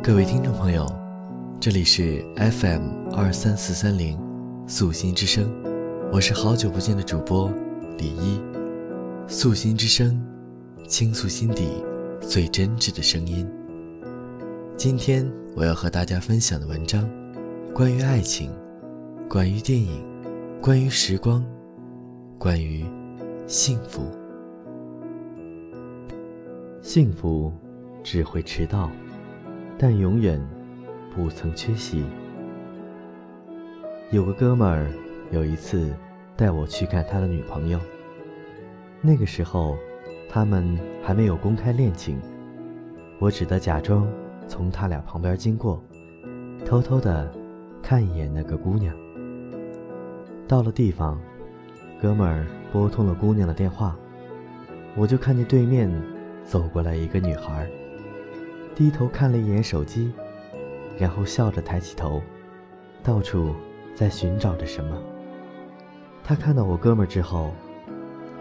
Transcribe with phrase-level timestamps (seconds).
[0.00, 0.86] 各位听众朋友，
[1.60, 4.18] 这里是 FM 二三四三零
[4.66, 5.50] 素心之声，
[6.12, 7.52] 我是好久不见的主播
[7.98, 8.40] 李一。
[9.26, 10.18] 素心之声，
[10.86, 11.84] 倾诉心底
[12.20, 13.46] 最真挚的声音。
[14.76, 17.06] 今天我要和大家分享的文章，
[17.74, 18.50] 关于爱情，
[19.28, 20.02] 关于电影，
[20.62, 21.44] 关于时光，
[22.38, 22.86] 关于
[23.46, 24.06] 幸福。
[26.80, 27.52] 幸福
[28.02, 28.90] 只会迟到。
[29.78, 30.44] 但永远
[31.14, 32.04] 不曾缺席。
[34.10, 34.90] 有个哥们儿
[35.30, 35.94] 有一次
[36.36, 37.78] 带我去看他的女朋友。
[39.00, 39.76] 那个时候，
[40.28, 42.20] 他们还没有公开恋情，
[43.20, 44.08] 我只得假装
[44.48, 45.80] 从他俩旁边经过，
[46.64, 47.32] 偷偷的
[47.80, 48.92] 看一眼那个姑娘。
[50.48, 51.20] 到了地方，
[52.02, 53.96] 哥们儿拨通了姑娘的电话，
[54.96, 55.88] 我就看见对面
[56.44, 57.70] 走过来一个女孩。
[58.78, 60.12] 低头看了一眼手机，
[60.96, 62.22] 然后笑着抬起头，
[63.02, 63.52] 到处
[63.92, 64.96] 在寻找着什么。
[66.22, 67.52] 他看到我哥们儿之后，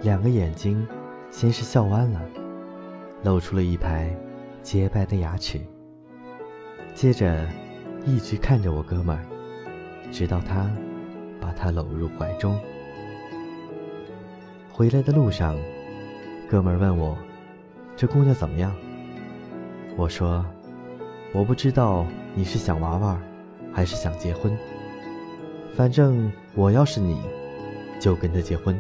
[0.03, 0.87] 两个眼睛
[1.31, 2.21] 先是笑弯了，
[3.23, 4.15] 露出了一排
[4.61, 5.59] 洁白的牙齿，
[6.93, 7.43] 接着
[8.05, 9.25] 一直看着我哥们儿，
[10.11, 10.69] 直到他
[11.41, 12.59] 把他搂入怀中。
[14.71, 15.57] 回来的路上，
[16.47, 17.17] 哥们儿问我
[17.97, 18.71] ：“这姑娘怎么样？”
[19.97, 20.45] 我说
[21.33, 23.19] ：“我不知道你是想玩玩，
[23.73, 24.55] 还是想结婚。
[25.75, 27.19] 反正我要是你，
[27.99, 28.79] 就跟他结婚。”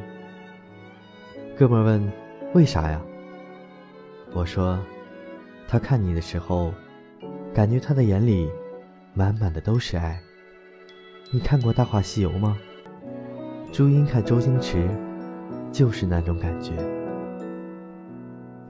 [1.57, 2.13] 哥们问
[2.53, 3.01] ：“为啥呀？”
[4.31, 4.77] 我说
[5.67, 6.71] ：“他看你的时候，
[7.51, 8.47] 感觉他的眼里
[9.15, 10.21] 满满的都是爱。
[11.31, 12.55] 你看过《大话西游》吗？
[13.71, 14.87] 朱茵看周星驰，
[15.71, 16.73] 就是那种感觉。”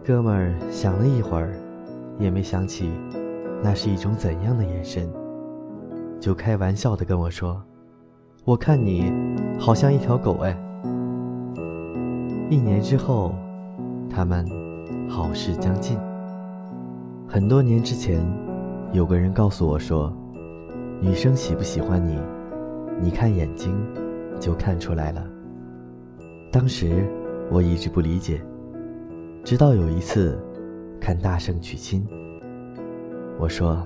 [0.02, 1.54] 哥们儿想了一会儿。
[2.20, 2.92] 也没想起，
[3.64, 5.08] 那是一种怎样的眼神，
[6.20, 7.62] 就开玩笑的跟我说
[8.44, 9.12] ：“我看你，
[9.60, 10.58] 好像一条狗哎。”
[12.50, 13.36] 一年之后，
[14.10, 14.48] 他们
[15.10, 15.98] 好事将近。
[17.28, 18.26] 很多年之前，
[18.94, 20.12] 有个人告诉我说
[21.02, 22.18] ：“女生喜不喜欢你，
[23.02, 23.76] 你看眼睛
[24.40, 25.24] 就看出来了。”
[26.52, 27.06] 当时
[27.52, 28.42] 我一直不理解，
[29.44, 30.40] 直到有一次。
[31.00, 32.06] 看《大圣娶亲》，
[33.40, 33.86] 我说：“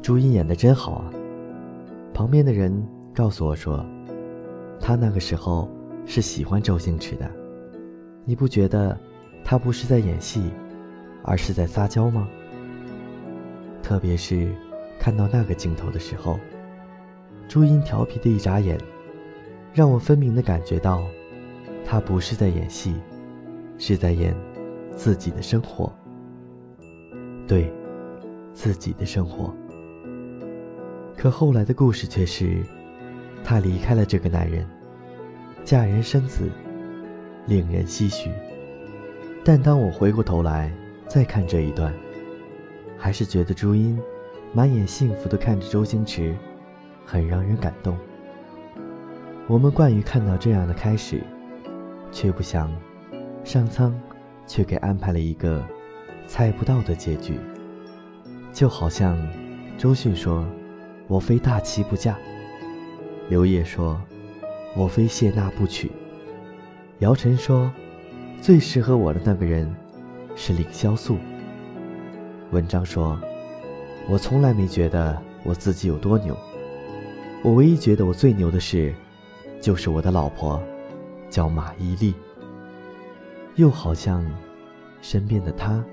[0.00, 1.10] 朱茵演的真好啊。”
[2.14, 2.72] 旁边的人
[3.12, 3.84] 告诉我说
[4.78, 5.68] ：“他那个时候
[6.06, 7.28] 是喜欢周星驰的，
[8.24, 8.96] 你不觉得
[9.42, 10.50] 他不是在演戏，
[11.22, 12.28] 而是在撒娇吗？”
[13.82, 14.48] 特别是
[14.98, 16.38] 看到那个镜头的时候，
[17.48, 18.78] 朱茵调皮的一眨眼，
[19.72, 21.02] 让我分明的感觉到，
[21.84, 22.94] 他不是在演戏，
[23.76, 24.34] 是在演
[24.94, 25.92] 自己的生活。
[27.46, 27.70] 对，
[28.52, 29.54] 自己的生活。
[31.16, 32.62] 可后来的故事却是，
[33.44, 34.66] 她离开了这个男人，
[35.62, 36.50] 嫁人生子，
[37.46, 38.30] 令人唏嘘。
[39.44, 40.72] 但当我回过头来
[41.06, 41.92] 再看这一段，
[42.96, 44.00] 还是觉得朱茵
[44.54, 46.34] 满眼幸福的看着周星驰，
[47.04, 47.96] 很让人感动。
[49.46, 51.22] 我们惯于看到这样的开始，
[52.10, 52.74] 却不想，
[53.44, 53.94] 上苍
[54.46, 55.62] 却给安排了一个。
[56.26, 57.38] 猜不到的结局，
[58.52, 59.16] 就好像
[59.78, 60.46] 周迅说
[61.06, 62.16] ：“我非大齐不嫁。”
[63.28, 64.00] 刘烨说
[64.76, 65.90] ：“我非谢娜不娶。”
[67.00, 67.72] 姚晨说
[68.40, 69.72] ：“最适合我的那个人
[70.34, 71.18] 是凌潇肃。”
[72.52, 73.18] 文章说
[74.08, 76.36] ：“我从来没觉得我自己有多牛，
[77.42, 78.94] 我唯一觉得我最牛的事，
[79.60, 80.62] 就是我的老婆
[81.28, 82.14] 叫马伊琍。”
[83.56, 84.24] 又好像
[85.00, 85.84] 身边的他。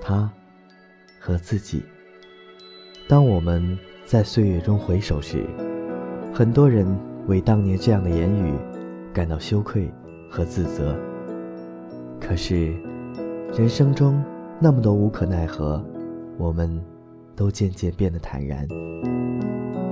[0.00, 0.30] 他
[1.20, 1.82] 和自己。
[3.08, 5.44] 当我们在岁月中回首时，
[6.32, 6.86] 很多人
[7.26, 8.52] 为当年这样的言语
[9.12, 9.90] 感到羞愧
[10.30, 10.96] 和自责。
[12.20, 12.74] 可是，
[13.56, 14.22] 人生中
[14.60, 15.82] 那么多无可奈何，
[16.36, 16.82] 我们
[17.34, 18.66] 都渐渐变得坦然。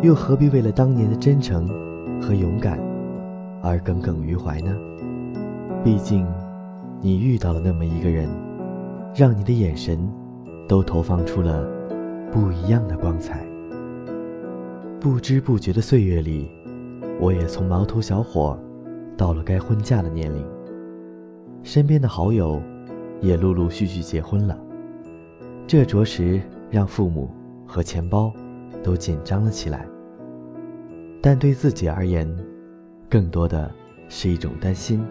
[0.02, 1.66] 又何必为了当年的真诚
[2.20, 2.78] 和勇敢
[3.62, 4.76] 而耿耿于怀呢？
[5.82, 6.26] 毕竟，
[7.00, 8.28] 你遇到了那么一个人。
[9.16, 9.98] 让你的眼神
[10.68, 11.66] 都投放出了
[12.30, 13.46] 不一样的光彩。
[15.00, 16.50] 不知不觉的岁月里，
[17.18, 18.58] 我也从毛头小伙
[19.16, 20.46] 到了该婚嫁的年龄。
[21.62, 22.60] 身边的好友
[23.22, 24.58] 也陆陆续续结婚了，
[25.66, 26.38] 这着实
[26.70, 27.30] 让父母
[27.66, 28.30] 和钱包
[28.84, 29.86] 都紧张了起来。
[31.22, 32.30] 但对自己而言，
[33.08, 33.72] 更多的
[34.10, 35.02] 是一种担心，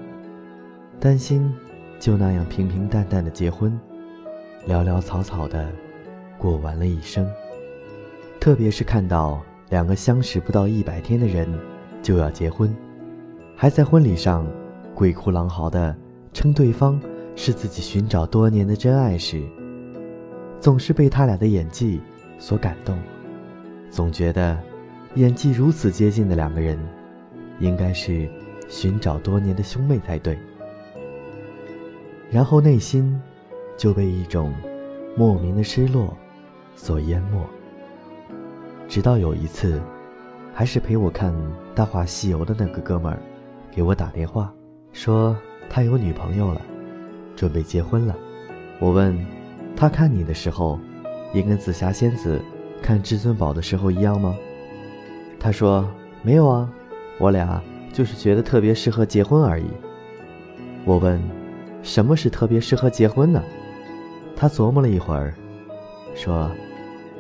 [1.00, 1.52] 担心
[2.00, 3.76] 就那样平平淡淡的结婚。
[4.68, 5.72] 潦潦草草的
[6.38, 7.28] 过完了一生，
[8.40, 11.48] 特别是看到两个相识不到一百天的人
[12.02, 12.76] 就要结婚，
[13.56, 14.46] 还在婚礼上
[14.94, 15.96] 鬼哭狼嚎的
[16.34, 17.00] 称对方
[17.36, 19.44] 是自己寻找多年的真爱时，
[20.60, 22.02] 总是被他俩的演技
[22.40, 22.98] 所感动，
[23.92, 24.58] 总觉得
[25.14, 26.80] 演技如此接近的两个人，
[27.60, 28.28] 应该是
[28.68, 30.38] 寻找多年的兄妹才对。
[32.32, 33.22] 然后内心
[33.78, 34.54] 就被一种
[35.16, 36.16] 莫名的失落
[36.76, 37.46] 所淹没。
[38.88, 39.82] 直到有一次，
[40.54, 41.34] 还是陪我看
[41.74, 43.20] 《大话西游》的那个哥们儿，
[43.72, 44.54] 给我打电话，
[44.92, 45.36] 说
[45.70, 46.62] 他有女朋友了，
[47.36, 48.16] 准备结婚了。
[48.80, 49.18] 我问，
[49.76, 50.80] 他看你的时候，
[51.34, 52.40] 也跟紫霞仙子
[52.82, 54.36] 看至尊宝的时候一样吗？
[55.40, 55.90] 他说
[56.22, 56.72] 没有啊，
[57.18, 57.62] 我俩
[57.92, 59.66] 就是觉得特别适合结婚而已。
[60.86, 61.22] 我问，
[61.86, 63.42] 什么是特别适合结婚呢？
[64.36, 65.34] 他琢磨了一会儿，
[66.16, 66.52] 说。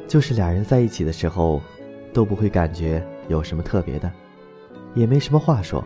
[0.08, 1.60] 就是俩人在一起的时候，
[2.14, 4.12] 都不会感觉有什么特别的，
[4.94, 5.84] 也没什么话说，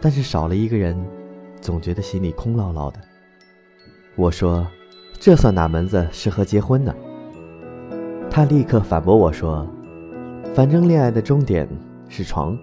[0.00, 0.98] 但是少了一个人，
[1.60, 2.98] 总觉得心里空落落的。
[4.16, 4.66] 我说
[5.20, 6.94] ：“这算哪门子适合结婚呢？”
[8.30, 9.68] 他立刻反驳我说
[10.54, 11.68] ：“反正恋爱的终点
[12.08, 12.58] 是床，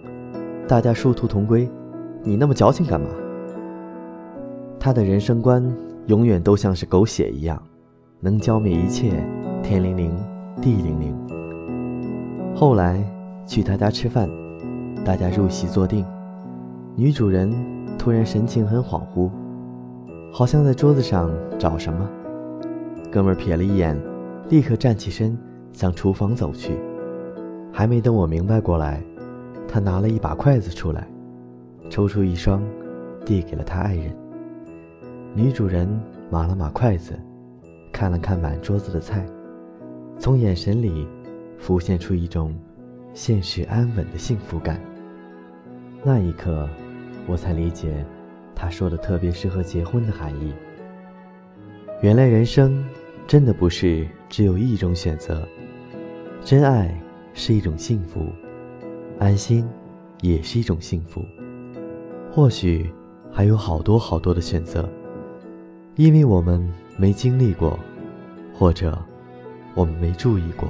[0.67, 1.69] 大家殊途同归，
[2.23, 3.07] 你那么矫情干嘛？”
[4.85, 5.67] 他的人生观
[6.05, 7.59] 永远都像是狗血一样，
[8.19, 9.11] 能浇灭一切，
[9.63, 10.15] 天灵灵。
[10.61, 11.17] 地灵灵。
[12.55, 13.03] 后来
[13.47, 14.29] 去他家吃饭，
[15.03, 16.05] 大家入席坐定，
[16.95, 17.51] 女主人
[17.97, 19.31] 突然神情很恍惚，
[20.31, 22.07] 好像在桌子上找什么。
[23.11, 23.99] 哥们儿瞥了一眼，
[24.49, 25.35] 立刻站起身
[25.73, 26.77] 向厨房走去。
[27.73, 29.01] 还没等我明白过来，
[29.67, 31.07] 他拿了一把筷子出来，
[31.89, 32.61] 抽出一双，
[33.25, 34.15] 递给了他爱人。
[35.37, 35.85] 女主人
[36.31, 37.19] 码了码筷子，
[37.91, 39.25] 看了看满桌子的菜。
[40.17, 41.05] 从眼神里
[41.59, 42.57] 浮现出一种
[43.13, 44.79] 现实安稳的幸福感。
[46.05, 46.69] 那一刻，
[47.27, 48.05] 我才理解
[48.55, 50.53] 他说的特别适合结婚的含义。
[52.01, 52.81] 原来人生
[53.27, 55.45] 真的不是只有一种选择，
[56.45, 56.97] 真爱
[57.33, 58.27] 是一种幸福，
[59.19, 59.67] 安心
[60.21, 61.21] 也是一种幸福。
[62.31, 62.89] 或许
[63.29, 64.87] 还有好多好多的选择，
[65.95, 66.65] 因为我们
[66.97, 67.79] 没经历过，
[68.53, 68.97] 或者。
[69.77, 70.69] 我们没注意过，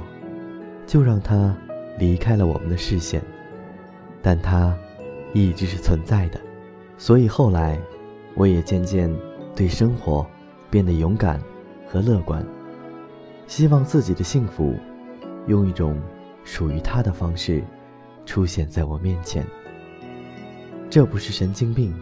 [0.84, 1.56] 就让它
[1.96, 3.22] 离开了我们的视线，
[4.20, 4.76] 但它
[5.32, 6.40] 一直是存在的。
[6.98, 7.78] 所以后来，
[8.34, 9.08] 我也渐渐
[9.54, 10.26] 对生活
[10.68, 11.40] 变得勇敢
[11.86, 12.44] 和乐观，
[13.46, 14.74] 希望自己的幸福
[15.46, 16.02] 用一种
[16.42, 17.62] 属于他的方式
[18.24, 19.46] 出现在我面前。
[20.90, 21.94] 这不是神经病，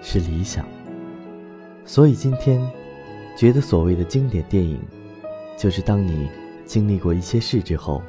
[0.00, 0.64] 是理想。
[1.92, 2.64] 所以今天，
[3.36, 4.80] 觉得所谓的经典电影。
[5.58, 6.30] 就是当你
[6.64, 8.00] 经历过一些事之后，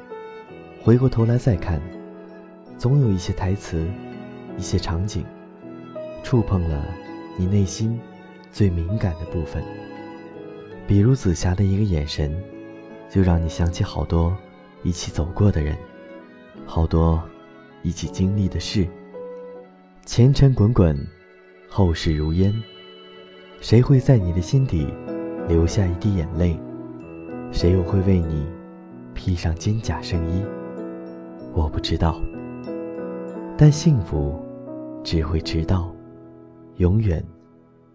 [0.80, 1.82] 回过头来再看，
[2.78, 3.84] 总有一些台词、
[4.56, 5.24] 一些场景，
[6.22, 6.86] 触碰了
[7.36, 7.98] 你内心
[8.52, 9.60] 最敏感的部分。
[10.86, 12.32] 比如紫霞的一个眼神，
[13.10, 14.32] 就让你想起好多
[14.84, 15.76] 一起走过的人，
[16.64, 17.20] 好多
[17.82, 18.86] 一起经历的事。
[20.06, 20.96] 前尘滚滚，
[21.68, 22.54] 后事如烟，
[23.62, 24.92] 谁会在你的心底
[25.46, 26.58] 留下一滴眼泪？
[27.52, 28.44] 谁又会为你
[29.14, 30.42] 披上金甲圣衣？
[31.54, 32.20] 我不知道，
[33.56, 34.44] 但幸福
[35.04, 35.94] 只会迟到，
[36.78, 37.24] 永远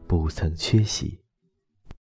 [0.07, 1.19] 不曾缺席。